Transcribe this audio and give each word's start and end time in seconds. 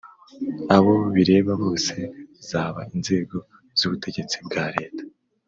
abo 0.75 0.95
bireba 1.15 1.53
bose 1.63 1.95
zaba 2.49 2.81
inzego 2.95 3.37
z 3.79 3.81
ubutegetsi 3.87 4.35
bwa 4.45 4.65
leta 4.75 5.03